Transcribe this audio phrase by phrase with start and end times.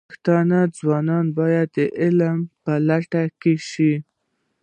[0.09, 3.93] پښتانه ځوانان باید د علم په لټه کې شي.